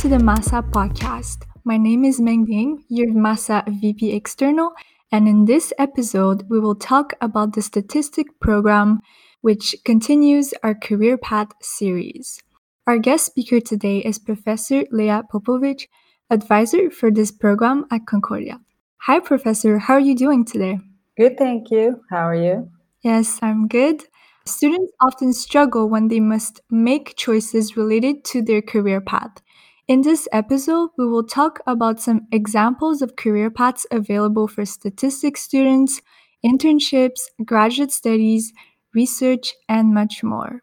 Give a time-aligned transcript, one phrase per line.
[0.00, 1.44] to the MASA podcast.
[1.62, 4.72] My name is Meng Ding, your MASA VP External,
[5.12, 9.00] and in this episode, we will talk about the statistic program,
[9.42, 12.42] which continues our career path series.
[12.86, 15.88] Our guest speaker today is Professor Lea Popovic,
[16.30, 18.58] advisor for this program at Concordia.
[19.00, 19.80] Hi, Professor.
[19.80, 20.78] How are you doing today?
[21.18, 22.00] Good, thank you.
[22.08, 22.70] How are you?
[23.02, 24.04] Yes, I'm good.
[24.46, 29.42] Students often struggle when they must make choices related to their career path.
[29.90, 35.40] In this episode, we will talk about some examples of career paths available for statistics
[35.40, 36.00] students,
[36.46, 38.52] internships, graduate studies,
[38.94, 40.60] research, and much more.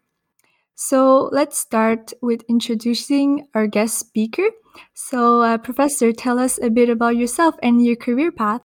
[0.76, 4.48] So let's start with introducing our guest speaker.
[4.94, 8.62] So, uh, Professor, tell us a bit about yourself and your career path.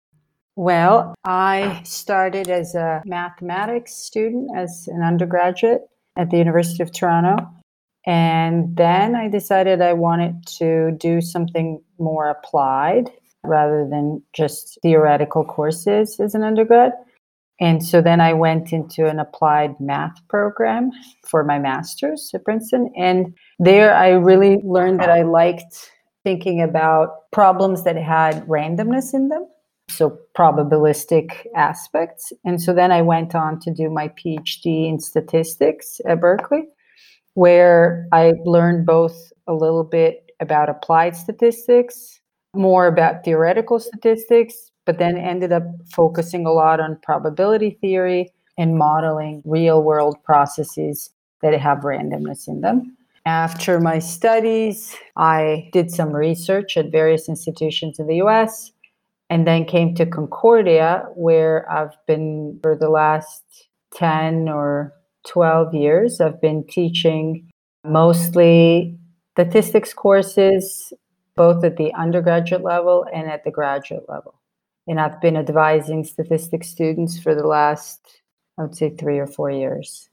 [0.57, 5.83] Well, I started as a mathematics student as an undergraduate
[6.17, 7.47] at the University of Toronto.
[8.07, 13.11] And then I decided I wanted to do something more applied
[13.45, 16.93] rather than just theoretical courses as an undergrad.
[17.61, 20.91] And so then I went into an applied math program
[21.27, 22.93] for my master's at Princeton.
[22.97, 25.91] And there I really learned that I liked
[26.25, 29.47] thinking about problems that had randomness in them,
[29.89, 32.33] so probabilistic aspects.
[32.45, 36.69] And so then I went on to do my PhD in statistics at Berkeley,
[37.39, 42.21] where I learned both a little bit about applied statistics,
[42.53, 45.63] more about theoretical statistics, but then ended up
[45.95, 52.61] focusing a lot on probability theory and modeling real world processes that have randomness in
[52.61, 52.97] them.
[53.25, 58.73] After my studies, I did some research at various institutions in the US
[59.31, 63.45] and then came to Concordia, where I've been for the last
[63.95, 64.93] 10 or
[65.29, 66.21] 12 years.
[66.21, 67.49] I've been teaching
[67.85, 68.99] mostly
[69.35, 70.93] statistics courses,
[71.37, 74.39] both at the undergraduate level and at the graduate level
[74.89, 78.01] and I've been advising statistics students for the last,
[78.59, 80.09] I would say, three or four years.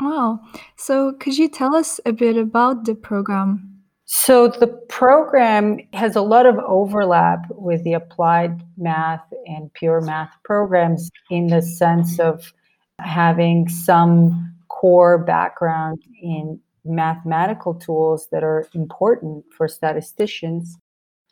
[0.00, 0.40] Wow.
[0.76, 3.68] So, could you tell us a bit about the program?
[4.04, 10.32] So, the program has a lot of overlap with the applied math and pure math
[10.44, 12.52] programs in the sense of
[13.00, 14.51] having some
[14.82, 20.76] core background in mathematical tools that are important for statisticians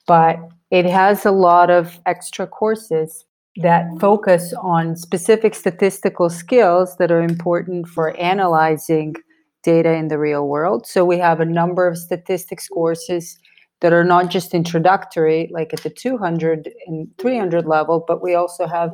[0.06, 0.38] but
[0.72, 3.24] it has a lot of extra courses
[3.56, 9.14] that focus on specific statistical skills that are important for analyzing
[9.62, 10.84] data in the real world.
[10.86, 13.38] So we have a number of statistics courses
[13.82, 18.66] that are not just introductory, like at the 200 and 300 level, but we also
[18.66, 18.90] have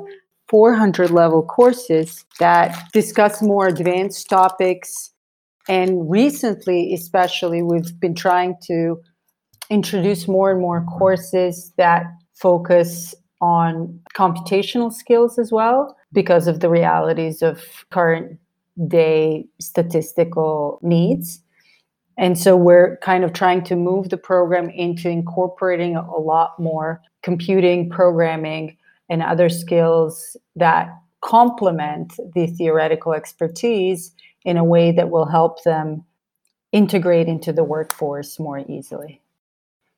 [0.49, 5.11] 400 level courses that discuss more advanced topics.
[5.69, 9.01] And recently, especially, we've been trying to
[9.71, 16.71] introduce more and more courses that focus on computational skills as well because of the
[16.71, 18.39] realities of current
[18.89, 21.43] day statistical needs.
[22.19, 27.03] And so we're kind of trying to move the program into incorporating a lot more
[27.23, 28.77] computing, programming,
[29.09, 30.89] and other skills that
[31.23, 34.13] complement the theoretical expertise
[34.45, 36.05] in a way that will help them
[36.73, 39.21] integrate into the workforce more easily.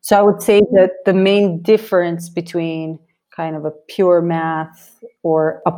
[0.01, 2.99] So I would say that the main difference between
[3.35, 5.73] kind of a pure math or a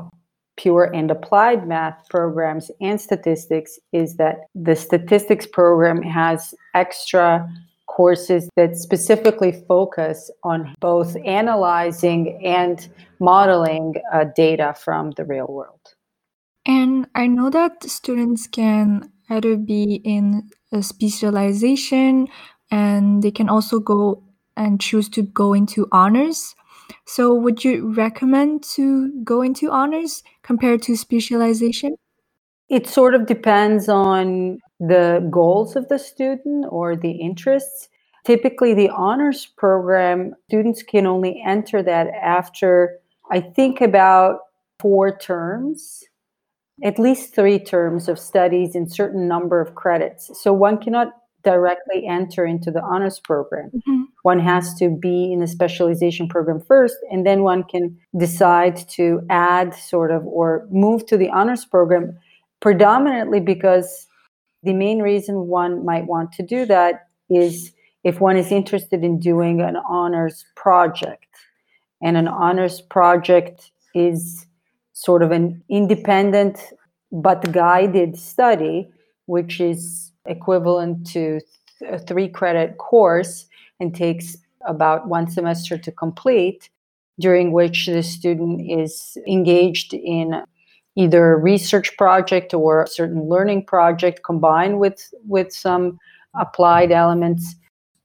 [0.57, 7.49] pure and applied math programs and statistics is that the statistics program has extra
[7.91, 15.81] courses that specifically focus on both analyzing and modeling uh, data from the real world.
[16.65, 22.29] And I know that students can either be in a specialization
[22.71, 24.23] and they can also go
[24.57, 26.55] and choose to go into honors.
[27.07, 31.97] So, would you recommend to go into honors compared to specialization?
[32.69, 37.89] It sort of depends on the goals of the student or the interests.
[38.25, 42.99] Typically, the honors program, students can only enter that after,
[43.31, 44.41] I think, about
[44.79, 46.03] four terms,
[46.83, 50.31] at least three terms of studies in certain number of credits.
[50.43, 51.13] So one cannot
[51.45, 53.71] directly enter into the honors program.
[53.75, 54.03] Mm-hmm.
[54.23, 59.23] One has to be in the specialization program first, and then one can decide to
[59.31, 62.19] add sort of or move to the honors program
[62.61, 64.07] predominantly because
[64.63, 67.73] the main reason one might want to do that is
[68.05, 71.27] if one is interested in doing an honors project.
[72.03, 74.47] And an honors project is
[74.93, 76.73] sort of an independent
[77.13, 78.91] but guided study,
[79.27, 81.41] which is equivalent to
[81.87, 83.47] a three credit course
[83.81, 84.37] and takes
[84.67, 86.69] about one semester to complete,
[87.19, 90.43] during which the student is engaged in
[90.97, 95.99] either a research project or a certain learning project combined with, with some
[96.39, 97.55] applied elements.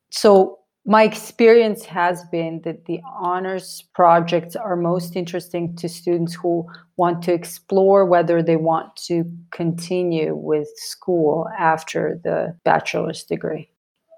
[0.10, 6.68] So my experience has been that the honors projects are most interesting to students who
[6.98, 13.68] want to explore whether they want to continue with school after the bachelor's degree.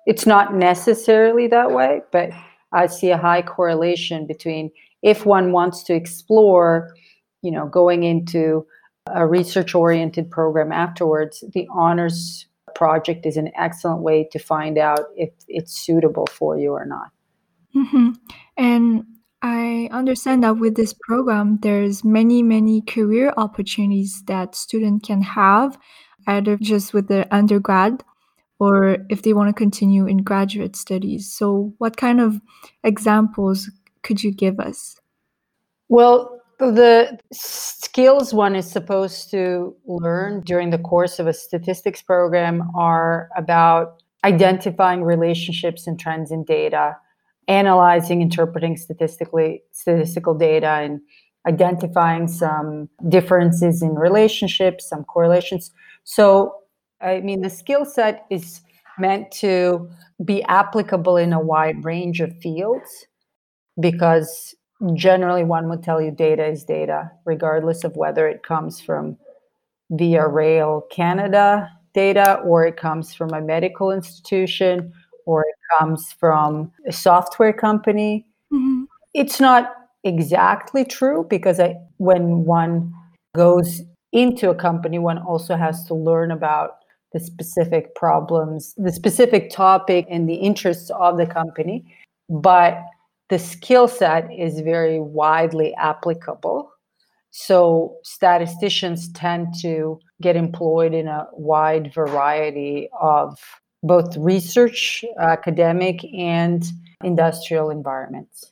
[0.05, 2.31] It's not necessarily that way, but
[2.73, 4.69] I see a high correlation between
[5.03, 6.93] if one wants to explore,
[7.41, 8.65] you know, going into
[9.07, 12.45] a research oriented program afterwards, the honors
[12.75, 17.09] project is an excellent way to find out if it's suitable for you or not.
[17.75, 18.09] Mm-hmm.
[18.57, 19.05] And
[19.41, 25.77] I understand that with this program, there's many, many career opportunities that student can have,
[26.27, 28.03] either just with their undergrad
[28.59, 31.31] or if they want to continue in graduate studies.
[31.31, 32.41] So, what kind of
[32.83, 33.69] examples
[34.01, 34.99] could you give us?
[35.89, 42.63] Well, the skills one is supposed to learn during the course of a statistics program
[42.75, 46.97] are about identifying relationships and trends in data,
[47.47, 50.99] analyzing, interpreting statistically statistical data, and
[51.47, 55.71] identifying some differences in relationships, some correlations.
[56.03, 56.55] So,
[56.99, 58.61] I mean, the skill set is
[58.97, 59.89] meant to
[60.25, 63.05] be applicable in a wide range of fields
[63.79, 64.55] because
[64.93, 69.17] generally one would tell you data is data, regardless of whether it comes from
[69.91, 74.93] via Rail Canada data or it comes from a medical institution
[75.25, 78.25] or it comes from a software company.
[78.53, 78.83] Mm-hmm.
[79.15, 82.93] It's not exactly true because I, when one
[83.35, 83.81] goes
[84.13, 86.77] into a company, one also has to learn about
[87.13, 91.83] the specific problems, the specific topic, and the interests of the company.
[92.29, 92.83] But
[93.29, 96.71] the skill set is very widely applicable.
[97.31, 103.37] So statisticians tend to get employed in a wide variety of
[103.83, 106.65] both research, academic, and
[107.03, 108.51] industrial environments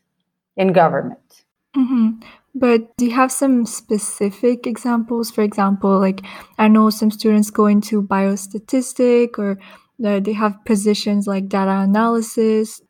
[0.55, 1.43] in government.
[1.75, 2.19] Mm-hmm.
[2.53, 5.31] But do you have some specific examples?
[5.31, 6.21] For example, like
[6.57, 9.57] I know some students go into biostatistic or
[9.97, 12.81] they have positions like data analysis.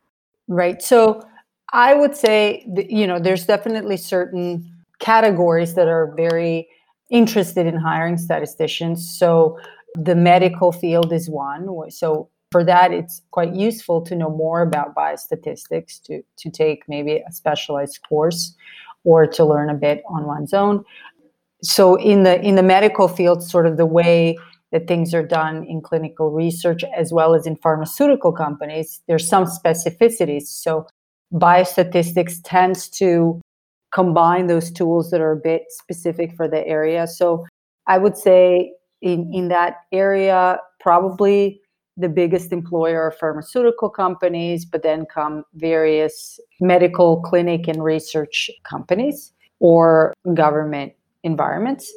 [0.46, 0.82] Right.
[0.82, 1.22] So
[1.76, 6.68] I would say, that, you know, there's definitely certain categories that are very
[7.10, 9.06] interested in hiring statisticians.
[9.18, 9.58] So
[9.94, 11.68] the medical field is one.
[11.90, 17.22] So for that, it's quite useful to know more about biostatistics to, to take maybe
[17.28, 18.54] a specialized course
[19.04, 20.82] or to learn a bit on one's own.
[21.62, 24.38] So in the in the medical field, sort of the way
[24.72, 29.44] that things are done in clinical research as well as in pharmaceutical companies, there's some
[29.44, 30.42] specificities.
[30.42, 30.86] So
[31.32, 33.40] biostatistics tends to
[33.92, 37.06] combine those tools that are a bit specific for the area.
[37.06, 37.46] So
[37.86, 41.60] I would say in, in that area, probably
[41.96, 49.32] the biggest employer are pharmaceutical companies, but then come various medical clinic and research companies
[49.60, 51.92] or government environments.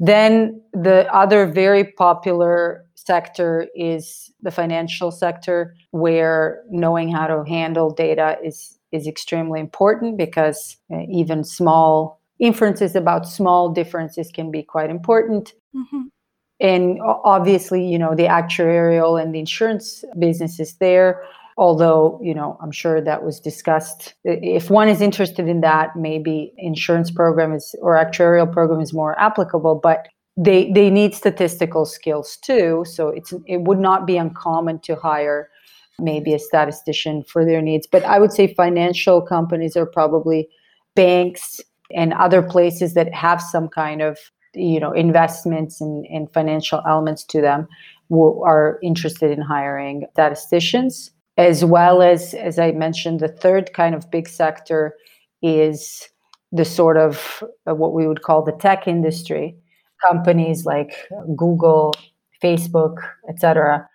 [0.00, 7.90] Then the other very popular sector is the financial sector, where knowing how to handle
[7.90, 14.62] data is, is extremely important because uh, even small inferences about small differences can be
[14.62, 15.52] quite important.
[15.76, 16.02] Mm-hmm.
[16.60, 21.22] And obviously, you know, the actuarial and the insurance business is there
[21.56, 24.14] although you know i'm sure that was discussed.
[24.24, 29.18] If one is interested in that maybe insurance program is or actuarial program is more
[29.20, 32.84] applicable but they they need statistical skills too.
[32.86, 35.50] So it's it would not be uncommon to hire
[35.98, 37.86] maybe a statistician for their needs.
[37.86, 40.48] But i would say financial companies are probably
[40.94, 41.60] banks
[41.94, 44.18] and other places that have some kind of
[44.54, 47.68] you know investments and, and financial elements to them
[48.44, 54.10] are interested in hiring statisticians as well as, as I mentioned, the third kind of
[54.10, 54.94] big sector
[55.42, 56.08] is
[56.52, 59.56] the sort of uh, what we would call the tech industry.
[60.06, 61.94] Companies like Google,
[62.42, 62.96] Facebook,
[63.28, 63.86] etc.,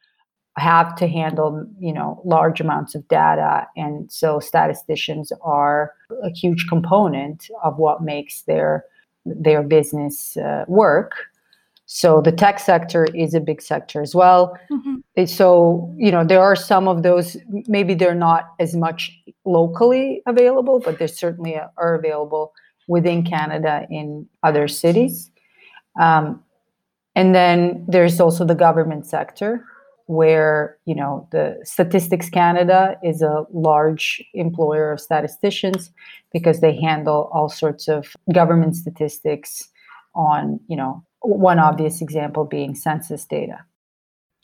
[0.58, 5.92] have to handle you know large amounts of data, and so statisticians are
[6.24, 8.86] a huge component of what makes their
[9.26, 11.12] their business uh, work.
[11.88, 14.58] So the tech sector is a big sector as well.
[14.72, 15.26] Mm-hmm.
[15.26, 17.38] So, you know, there are some of those,
[17.68, 19.12] maybe they're not as much
[19.46, 22.54] locally available, but they certainly are available
[22.88, 25.30] within Canada in other cities.
[26.00, 26.44] Um,
[27.16, 29.64] and then there's also the government sector.
[30.08, 35.92] where you know the statistics canada is a large employer of statisticians
[36.32, 39.68] because they handle all sorts of government statistics
[40.14, 43.66] on you know one obvious example being census data.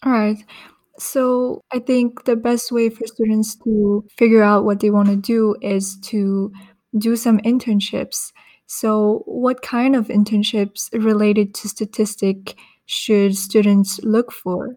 [0.04, 0.44] All right.
[0.98, 5.16] So i think the best way for students to figure out what they want to
[5.16, 6.52] do is to
[6.98, 8.32] do some internships.
[8.68, 14.76] So what kind of internships related to statistic should students look for?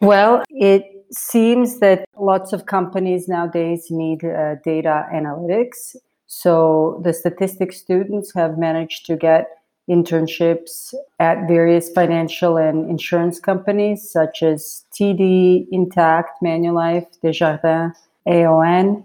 [0.00, 5.94] Well, it seems that lots of companies nowadays need uh, data analytics.
[6.26, 9.46] So the statistics students have managed to get
[9.90, 17.96] internships at various financial and insurance companies such as TD, Intact, Manulife, Desjardins,
[18.26, 19.04] Aon.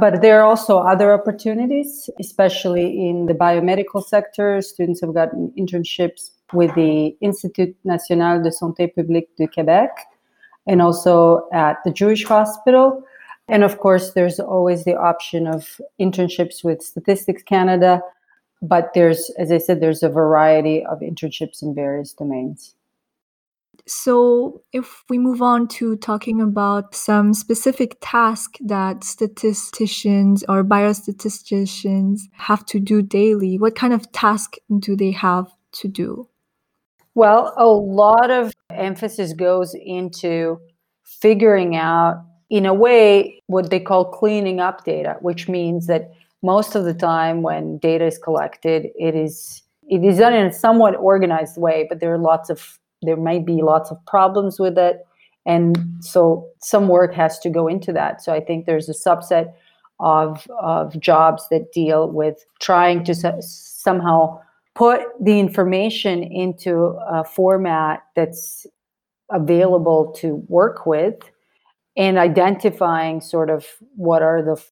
[0.00, 4.62] But there are also other opportunities, especially in the biomedical sector.
[4.62, 9.90] Students have gotten internships with the Institut National de Santé Publique du Québec
[10.66, 13.02] and also at the Jewish Hospital.
[13.48, 18.00] And of course, there's always the option of internships with Statistics Canada.
[18.62, 22.76] But there's, as I said, there's a variety of internships in various domains.
[23.86, 32.20] So, if we move on to talking about some specific tasks that statisticians or biostatisticians
[32.34, 36.28] have to do daily, what kind of task do they have to do?
[37.14, 40.60] Well, a lot of emphasis goes into
[41.02, 46.12] figuring out, in a way, what they call cleaning up data, which means that
[46.42, 50.52] most of the time when data is collected, it is it is done in a
[50.52, 54.78] somewhat organized way, but there are lots of there might be lots of problems with
[54.78, 55.04] it.
[55.44, 58.22] And so some work has to go into that.
[58.22, 59.52] So I think there's a subset
[59.98, 64.40] of, of jobs that deal with trying to somehow
[64.74, 68.66] put the information into a format that's
[69.30, 71.16] available to work with
[71.96, 74.62] and identifying sort of what are the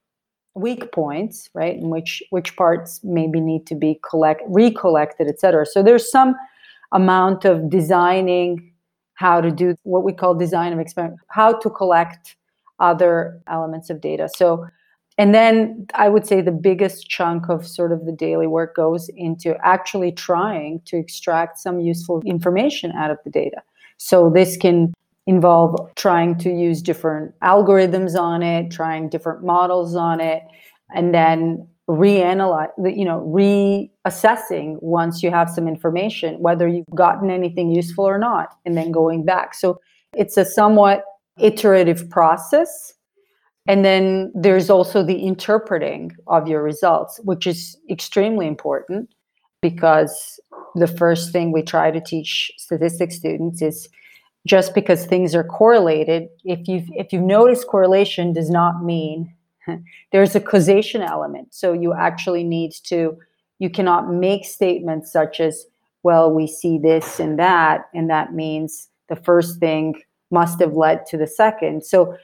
[0.55, 5.83] weak points right in which which parts maybe need to be collect recollected etc so
[5.83, 6.35] there's some
[6.93, 8.73] amount of designing
[9.15, 12.37] how to do what we call design of experiment how to collect
[12.81, 14.67] other elements of data so
[15.21, 19.11] and then I would say the biggest chunk of sort of the daily work goes
[19.17, 23.63] into actually trying to extract some useful information out of the data.
[23.99, 24.95] So this can
[25.35, 30.43] involve trying to use different algorithms on it, trying different models on it,
[30.95, 37.71] and then reanalyze, you know, reassessing once you have some information whether you've gotten anything
[37.71, 39.55] useful or not, and then going back.
[39.55, 39.81] So
[40.17, 41.05] it's a somewhat
[41.39, 42.95] iterative process
[43.69, 49.15] and then there's also the interpreting of your results, which is extremely important
[49.63, 50.41] because
[50.75, 53.89] the first thing we try to teach statistics students is
[54.47, 59.35] just because things are correlated, if you've if you've noticed correlation does not mean
[60.13, 61.55] there's a causation element.
[61.55, 63.19] So you actually need to
[63.61, 65.67] you cannot make statements such as,
[66.03, 71.05] well, we see this and that, and that means the first thing must have led
[71.07, 71.85] to the second.
[71.85, 72.17] So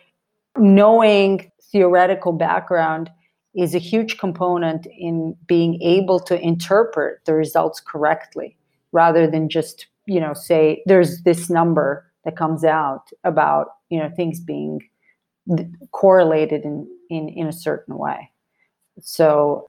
[0.57, 3.11] knowing theoretical background
[3.55, 8.57] is a huge component in being able to interpret the results correctly
[8.93, 14.11] rather than just you know say there's this number that comes out about you know
[14.17, 14.81] things being
[15.93, 18.31] correlated in in, in a certain way
[19.01, 19.69] so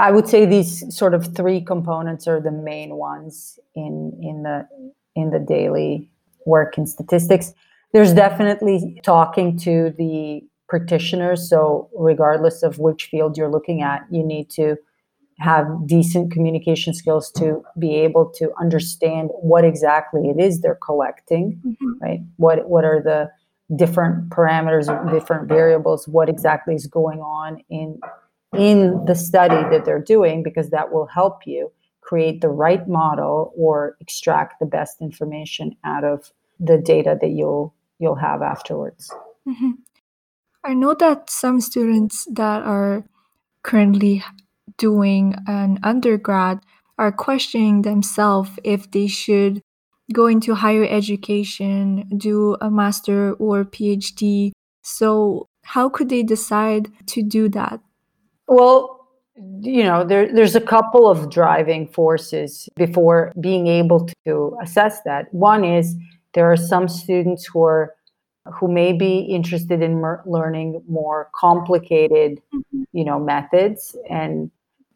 [0.00, 4.66] i would say these sort of three components are the main ones in in the
[5.16, 6.10] in the daily
[6.46, 7.52] work in statistics
[7.92, 11.50] there's definitely talking to the practitioners.
[11.50, 14.76] So, regardless of which field you're looking at, you need to
[15.40, 21.60] have decent communication skills to be able to understand what exactly it is they're collecting,
[21.66, 21.92] mm-hmm.
[22.00, 22.20] right?
[22.36, 23.30] What what are the
[23.74, 27.98] different parameters, different variables, what exactly is going on in
[28.56, 31.70] in the study that they're doing because that will help you
[32.00, 37.74] create the right model or extract the best information out of the data that you'll
[37.98, 39.10] you'll have afterwards.
[39.48, 39.70] Mm-hmm.
[40.64, 43.04] I know that some students that are
[43.62, 44.22] currently
[44.76, 46.60] doing an undergrad
[46.98, 49.62] are questioning themselves if they should
[50.12, 54.52] go into higher education, do a master or PhD.
[54.82, 57.80] So, how could they decide to do that?
[58.48, 59.08] Well,
[59.60, 65.32] you know, there, there's a couple of driving forces before being able to assess that.
[65.32, 65.96] One is
[66.34, 67.94] there are some students who are
[68.54, 72.82] who may be interested in mer- learning more complicated mm-hmm.
[72.92, 74.50] you know methods and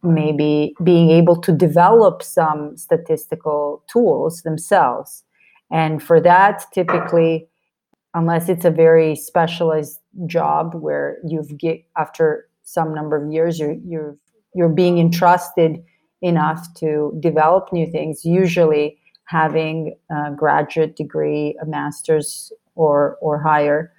[0.04, 5.24] maybe being able to develop some statistical tools themselves
[5.70, 7.48] And for that, typically,
[8.14, 13.76] unless it's a very specialized job where you've get after some number of years, you're
[13.84, 14.16] you're
[14.54, 15.82] you're being entrusted
[16.22, 18.24] enough to develop new things.
[18.24, 23.92] Usually, having a graduate degree, a master's or or higher,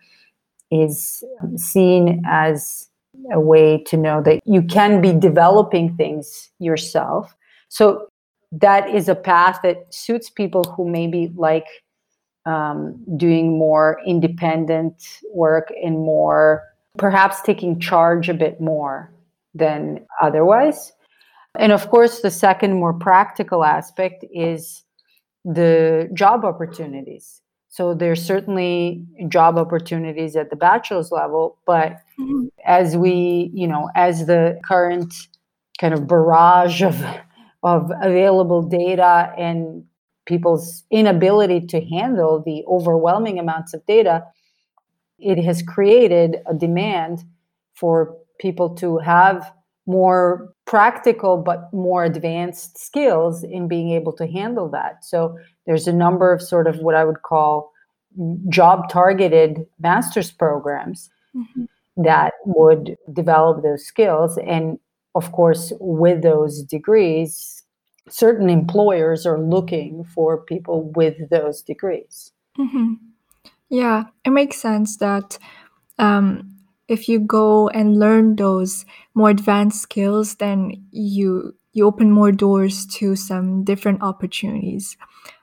[0.72, 1.24] is
[1.58, 2.90] seen as
[3.32, 7.36] a way to know that you can be developing things yourself.
[7.70, 8.08] So
[8.52, 11.68] that is a path that suits people who maybe like
[12.46, 16.64] um, doing more independent work and more
[16.98, 19.12] perhaps taking charge a bit more
[19.54, 20.94] than otherwise.
[21.58, 24.84] And of course, the second more practical aspect is
[25.44, 27.42] the job opportunities.
[27.76, 32.46] So there's certainly job opportunities at the bachelor's level, but mm-hmm.
[32.66, 35.14] as we, you know, as the current
[35.78, 37.04] kind of barrage of
[37.64, 39.84] of available data and
[40.26, 44.24] people's inability to handle the overwhelming amounts of data,
[45.20, 47.26] it has created a demand
[47.74, 49.52] for people to have
[49.88, 55.06] more practical but more advanced skills in being able to handle that.
[55.06, 57.72] So there's a number of sort of what I would call
[58.50, 61.66] job targeted master's programs mm-hmm.
[62.04, 64.38] that would develop those skills.
[64.38, 64.80] And
[65.14, 67.64] of course, with those degrees,
[68.10, 72.32] certain employers are looking for people with those degrees.
[72.58, 72.94] Mm-hmm.
[73.70, 75.38] Yeah, it makes sense that
[75.98, 76.55] um,
[76.88, 82.86] if you go and learn those more advanced skills, then you you open more doors
[82.86, 84.96] to some different opportunities.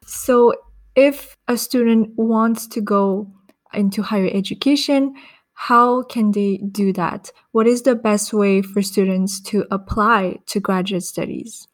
[0.06, 0.54] So
[0.96, 3.30] if a student wants to go
[3.75, 5.14] into higher education,
[5.52, 7.30] how can they do that?
[7.52, 11.68] What is the best way for students to apply to graduate studies?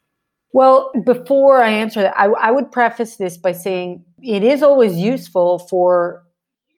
[0.52, 4.96] Well, before I answer that, I, I would preface this by saying it is always
[4.96, 6.24] useful for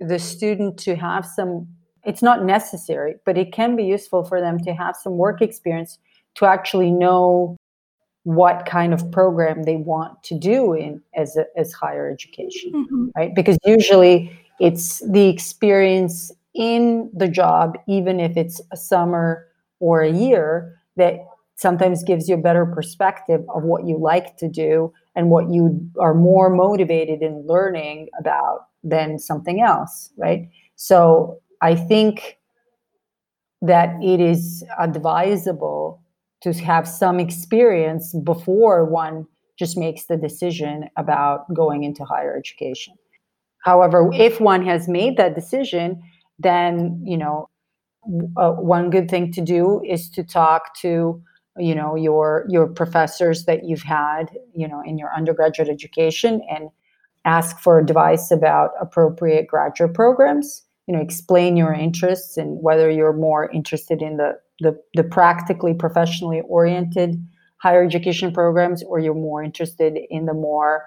[0.00, 1.68] the student to have some
[2.04, 5.98] it's not necessary, but it can be useful for them to have some work experience
[6.36, 7.56] to actually know
[8.24, 13.06] what kind of program they want to do in as a, as higher education, mm-hmm.
[13.16, 13.34] right?
[13.34, 19.46] Because usually it's the experience in the job, even if it's a summer
[19.78, 21.20] or a year, that
[21.56, 25.90] sometimes gives you a better perspective of what you like to do and what you
[25.98, 30.48] are more motivated in learning about than something else, right?
[30.76, 32.38] So I think
[33.62, 36.02] that it is advisable
[36.42, 39.26] to have some experience before one
[39.58, 42.94] just makes the decision about going into higher education.
[43.62, 46.02] However, if one has made that decision,
[46.38, 47.50] then you know
[48.38, 51.22] uh, one good thing to do is to talk to
[51.58, 56.70] you know your your professors that you've had you know in your undergraduate education and
[57.26, 63.12] ask for advice about appropriate graduate programs you know explain your interests and whether you're
[63.12, 67.24] more interested in the the, the practically professionally oriented
[67.58, 70.84] higher education programs or you're more interested in the more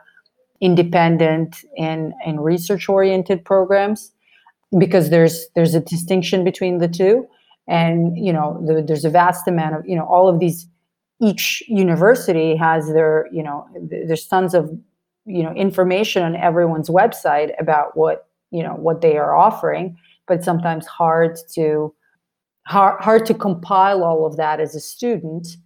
[0.59, 4.11] independent and, and research oriented programs
[4.77, 7.25] because there's there's a distinction between the two.
[7.69, 10.67] And you know the, there's a vast amount of you know all of these
[11.21, 14.69] each university has their you know there's tons of
[15.25, 20.43] you know information on everyone's website about what you know what they are offering but
[20.43, 21.93] sometimes hard to
[22.67, 25.57] hard, hard to compile all of that as a student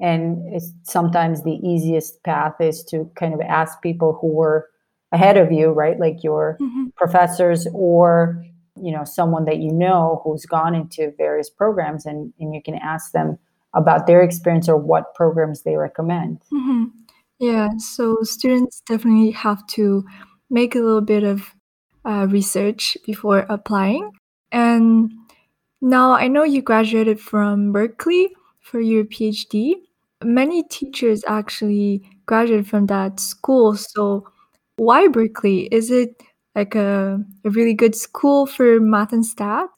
[0.00, 4.68] and it's sometimes the easiest path is to kind of ask people who were
[5.10, 6.86] ahead of you right like your mm-hmm.
[6.96, 8.44] professors or
[8.80, 12.74] you know someone that you know who's gone into various programs and, and you can
[12.74, 13.38] ask them
[13.74, 16.84] about their experience or what programs they recommend mm-hmm.
[17.38, 20.04] yeah so students definitely have to
[20.50, 21.54] make a little bit of
[22.04, 24.10] uh, research before applying.
[24.52, 25.12] And
[25.80, 29.74] now I know you graduated from Berkeley for your PhD.
[30.22, 33.76] Many teachers actually graduated from that school.
[33.76, 34.26] So,
[34.76, 35.68] why Berkeley?
[35.70, 36.22] Is it
[36.54, 39.68] like a, a really good school for math and stat?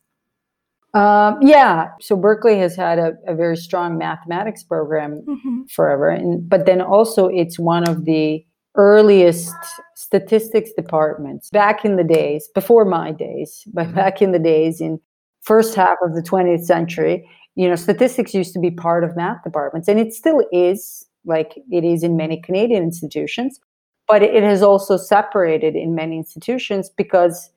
[0.95, 5.63] Um, yeah, so Berkeley has had a, a very strong mathematics program mm-hmm.
[5.69, 9.55] forever, and but then also it's one of the earliest
[9.95, 13.97] statistics departments back in the days before my days but mm-hmm.
[13.97, 15.01] back in the days in
[15.43, 19.43] first half of the 20th century you know statistics used to be part of math
[19.43, 23.61] departments and it still is like it is in many canadian institutions
[24.07, 27.51] but it has also separated in many institutions because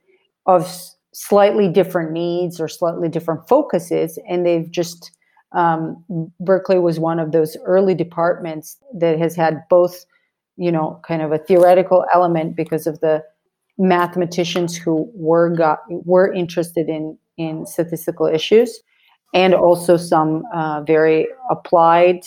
[0.47, 0.65] of
[1.11, 5.11] slightly different needs or slightly different focuses and they've just
[5.51, 6.03] um,
[6.39, 10.05] berkeley was one of those early departments that has had both
[10.59, 13.23] you know, kind of a theoretical element because of the
[13.77, 18.81] mathematicians who were got were interested in in statistical issues,
[19.33, 22.19] and also some uh, very applied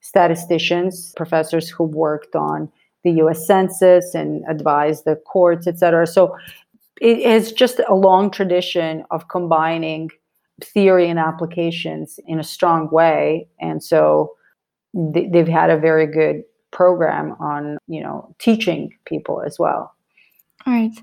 [0.00, 2.70] statisticians, professors who worked on
[3.02, 3.44] the U.S.
[3.44, 6.06] Census and advised the courts, et cetera.
[6.06, 6.36] So
[7.00, 10.10] it is just a long tradition of combining
[10.62, 14.36] theory and applications in a strong way, and so
[14.94, 19.94] they've had a very good program on you know teaching people as well.
[20.66, 21.00] All right.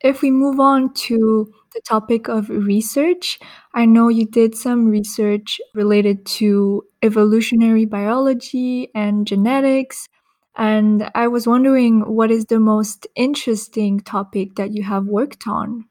[0.00, 3.38] If we move on to the topic of research,
[3.72, 10.08] I know you did some research related to evolutionary biology and genetics.
[10.56, 15.86] And I was wondering what is the most interesting topic that you have worked on?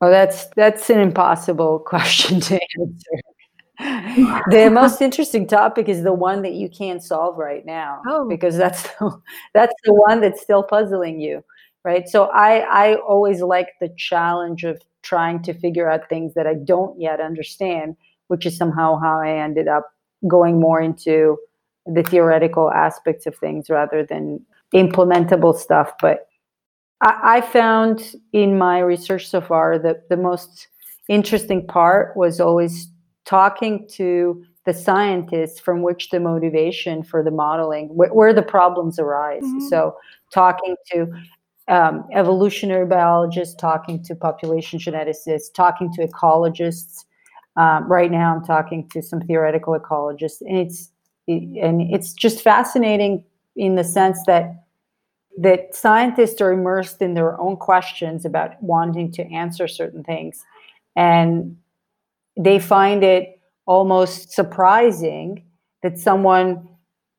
[0.00, 3.20] Oh, that's that's an impossible question to answer.
[4.50, 8.28] the most interesting topic is the one that you can't solve right now oh.
[8.28, 9.22] because that's the,
[9.54, 11.42] that's the one that's still puzzling you
[11.82, 16.46] right so i i always like the challenge of trying to figure out things that
[16.46, 19.88] i don't yet understand which is somehow how i ended up
[20.28, 21.38] going more into
[21.86, 26.26] the theoretical aspects of things rather than implementable stuff but
[27.00, 30.68] i, I found in my research so far that the most
[31.08, 32.88] interesting part was always
[33.24, 38.98] talking to the scientists from which the motivation for the modeling wh- where the problems
[38.98, 39.68] arise mm-hmm.
[39.68, 39.96] so
[40.32, 41.06] talking to
[41.70, 47.04] um, evolutionary biologists, talking to population geneticists, talking to ecologists.
[47.56, 50.90] Um, right now, I'm talking to some theoretical ecologists, and it's
[51.26, 53.24] it, and it's just fascinating
[53.56, 54.64] in the sense that
[55.38, 60.44] that scientists are immersed in their own questions about wanting to answer certain things,
[60.96, 61.56] and
[62.42, 65.44] they find it almost surprising
[65.82, 66.66] that someone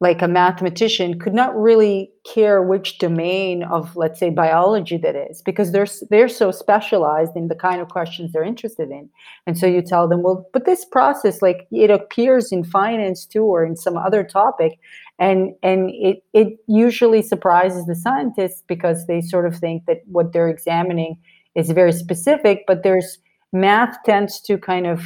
[0.01, 5.43] like a mathematician could not really care which domain of let's say biology that is
[5.43, 9.07] because they're they're so specialized in the kind of questions they're interested in.
[9.45, 13.43] And so you tell them well but this process like it appears in finance too
[13.43, 14.79] or in some other topic
[15.19, 20.33] and and it it usually surprises the scientists because they sort of think that what
[20.33, 21.15] they're examining
[21.53, 23.19] is very specific but there's
[23.53, 25.03] math tends to kind of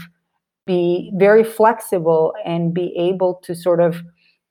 [0.66, 4.02] be very flexible and be able to sort of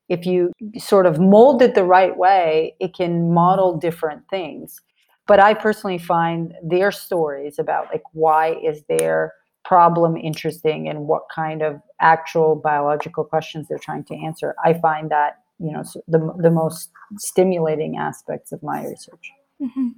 [0.09, 4.81] if you sort of mold it the right way, it can model different things.
[5.27, 9.33] But I personally find their stories about like why is their
[9.65, 14.55] problem interesting and what kind of actual biological questions they're trying to answer.
[14.63, 19.31] I find that you know the the most stimulating aspects of my research.
[19.63, 19.89] Mm-hmm.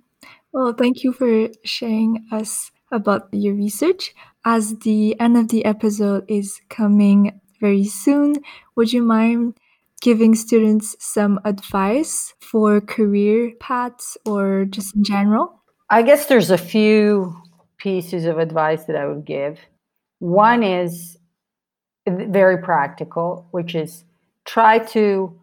[0.52, 4.14] Well, thank you for sharing us about your research.
[4.44, 8.36] As the end of the episode is coming very soon,
[8.76, 9.58] would you mind
[10.00, 15.62] giving students some advice for career paths or just in general?
[15.90, 17.34] I guess there's a few
[17.78, 19.58] pieces of advice that I would give.
[20.18, 21.18] One is
[22.06, 24.04] very practical, which is
[24.44, 25.38] try to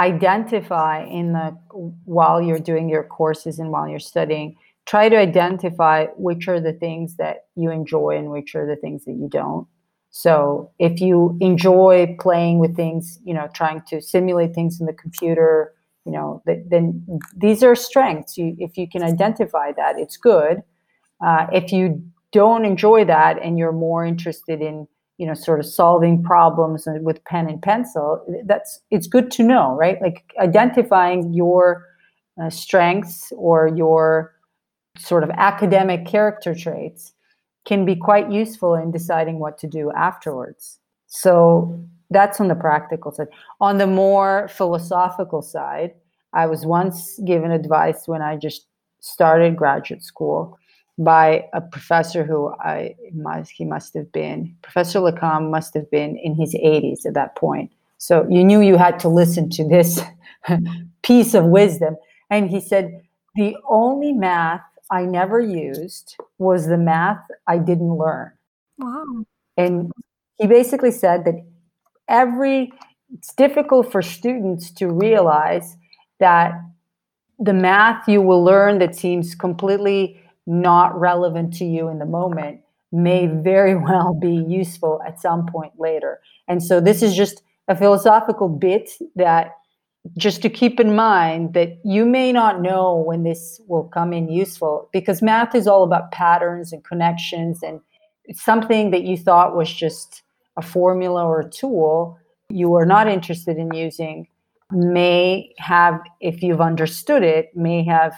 [0.00, 1.56] identify in the
[2.04, 4.56] while you're doing your courses and while you're studying
[4.88, 9.04] try to identify which are the things that you enjoy and which are the things
[9.04, 9.66] that you don't
[10.10, 14.92] so if you enjoy playing with things, you know, trying to simulate things in the
[14.92, 15.74] computer,
[16.04, 18.36] you know, then these are strengths.
[18.38, 20.62] You, if you can identify that, it's good.
[21.24, 24.86] Uh, if you don't enjoy that and you're more interested in,
[25.18, 29.76] you know, sort of solving problems with pen and pencil, that's it's good to know,
[29.76, 30.00] right?
[30.00, 31.84] Like identifying your
[32.42, 34.32] uh, strengths or your
[34.98, 37.12] sort of academic character traits
[37.64, 40.78] can be quite useful in deciding what to do afterwards.
[41.06, 41.78] So
[42.10, 43.28] that's on the practical side.
[43.60, 45.94] On the more philosophical side,
[46.32, 48.66] I was once given advice when I just
[49.00, 50.58] started graduate school
[50.98, 52.96] by a professor who I
[53.52, 57.36] he must have been Professor Le Cam must have been in his 80s at that
[57.36, 57.70] point.
[57.98, 60.00] So you knew you had to listen to this
[61.02, 61.96] piece of wisdom.
[62.30, 63.00] And he said,
[63.34, 68.32] the only math I never used was the math I didn't learn.
[68.78, 69.24] Wow.
[69.56, 69.92] And
[70.36, 71.34] he basically said that
[72.08, 72.72] every
[73.12, 75.76] it's difficult for students to realize
[76.20, 76.52] that
[77.38, 82.60] the math you will learn that seems completely not relevant to you in the moment
[82.92, 86.20] may very well be useful at some point later.
[86.48, 89.52] And so this is just a philosophical bit that
[90.16, 94.28] just to keep in mind that you may not know when this will come in
[94.28, 97.80] useful because math is all about patterns and connections and
[98.32, 100.22] something that you thought was just
[100.56, 102.18] a formula or a tool
[102.48, 104.26] you are not interested in using
[104.70, 108.14] may have if you've understood it may have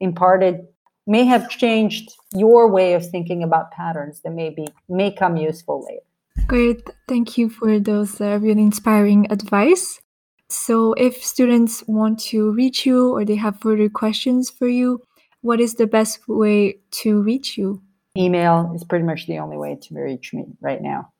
[0.00, 0.66] imparted
[1.06, 5.84] may have changed your way of thinking about patterns that may be may come useful
[5.84, 6.46] later.
[6.46, 6.88] Great.
[7.08, 10.00] Thank you for those uh, really inspiring advice.
[10.54, 15.02] So, if students want to reach you or they have further questions for you,
[15.40, 17.82] what is the best way to reach you?
[18.16, 21.12] Email is pretty much the only way to reach me right now.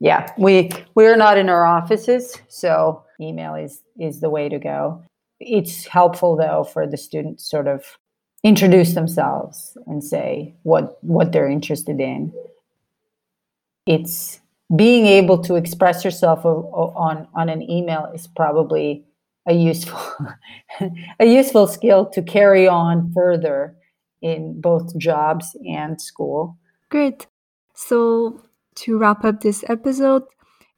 [0.00, 5.02] Yeah, we we're not in our offices, so email is is the way to go.
[5.40, 7.98] It's helpful though for the students sort of
[8.44, 12.32] introduce themselves and say what what they're interested in.
[13.86, 14.40] It's
[14.74, 19.04] being able to express yourself on on an email is probably
[19.46, 20.00] a useful
[21.20, 23.76] a useful skill to carry on further
[24.20, 26.58] in both jobs and school.
[26.90, 27.26] Great.
[27.74, 28.42] So
[28.76, 30.24] to wrap up this episode,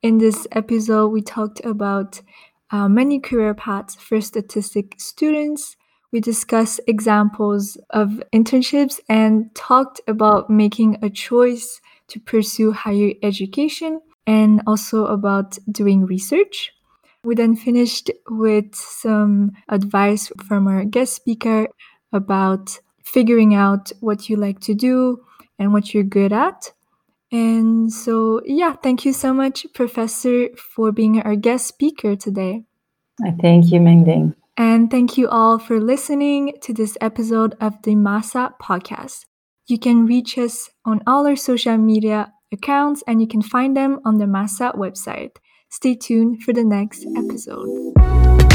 [0.03, 2.21] in this episode we talked about
[2.71, 5.77] uh, many career paths for statistic students.
[6.13, 14.01] We discussed examples of internships and talked about making a choice to pursue higher education
[14.27, 16.73] and also about doing research.
[17.25, 21.69] We then finished with some advice from our guest speaker
[22.13, 25.23] about figuring out what you like to do
[25.59, 26.73] and what you're good at.
[27.33, 32.65] And so, yeah, thank you so much, Professor, for being our guest speaker today.
[33.25, 34.35] I thank you, Mengding.
[34.57, 39.27] And thank you all for listening to this episode of the MASA podcast.
[39.71, 44.01] You can reach us on all our social media accounts and you can find them
[44.05, 45.37] on the MASA website.
[45.69, 48.50] Stay tuned for the next episode.